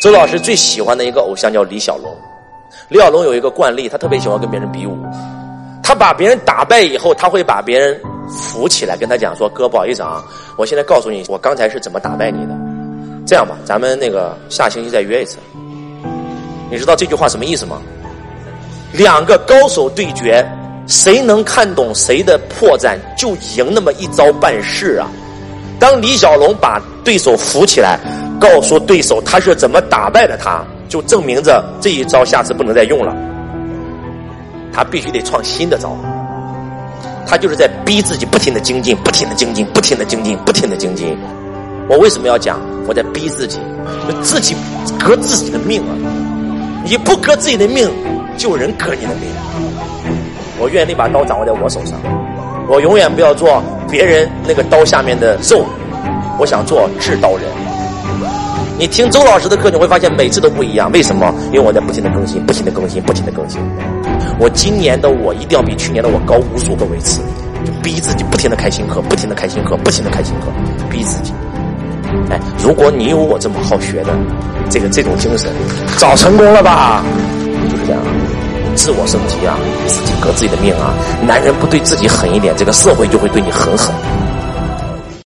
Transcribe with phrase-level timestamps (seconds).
[0.00, 2.16] 周老师最喜欢的一个偶像叫李小龙。
[2.88, 4.96] 李小龙有一个惯例，他特别喜欢跟别人比武。
[5.82, 10.22] 他把别人打败以后，他会把别人扶起来，跟他讲说：“哥，不好意思啊，
[10.56, 12.54] 我现在告诉你，我刚才是怎么打败你的。
[13.26, 15.38] 这样吧，咱们那个下星期再约一次。”
[16.70, 17.80] 你知道这句话什么意思吗？
[18.92, 20.46] 两个高手对决，
[20.86, 25.08] 谁能看懂谁的破绽，就赢那么一招半式啊！
[25.80, 27.98] 当李小龙把对手扶起来。
[28.40, 33.14] 告诉对手他是怎么打败的他，就证明着这一招下次不能再用了。
[34.72, 35.96] 他必须得创新的招，
[37.26, 41.16] 他就是在逼自己不停的精进，不停的精进，不停的精进，不停的精进。
[41.88, 42.60] 我为什么要讲？
[42.86, 43.58] 我在逼自己，
[44.22, 44.54] 自己
[44.98, 45.92] 革自己的命啊！
[46.84, 47.90] 你不革自己的命，
[48.36, 49.28] 就有人革你的命。
[50.60, 51.98] 我愿那把刀掌握在我手上，
[52.68, 55.64] 我永远不要做别人那个刀下面的肉，
[56.38, 57.42] 我想做制刀人。
[58.78, 60.88] 你听周老师的课，你会发现每次都不一样。
[60.92, 61.34] 为什么？
[61.46, 63.60] 因为我在不停的更新，不停的更新，不停的更新。
[64.38, 67.20] 我今年的我一定要比去年的我高无数个位次，
[67.66, 70.46] 就逼自己不停的开新课，不停的开新课，不停的开新课，
[70.88, 71.32] 逼自己。
[72.30, 74.12] 哎，如果你有我这么好学的
[74.70, 75.50] 这个这种精神，
[75.96, 77.02] 早成功了吧？
[77.68, 78.00] 就是这样，
[78.76, 80.94] 自我升级啊，自己革自己的命啊。
[81.26, 83.92] 男人不对自己狠一点，这个社会就会对你狠狠。